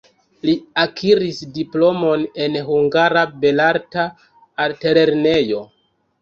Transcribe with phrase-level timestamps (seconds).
[0.47, 4.07] Li akiris diplomon en Hungara Belarta
[4.67, 5.63] Altlernejo.